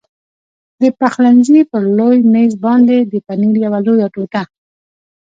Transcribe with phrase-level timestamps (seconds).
[0.81, 4.43] د پخلنځي پر لوی مېز باندې د پنیر یوه لویه ټوټه.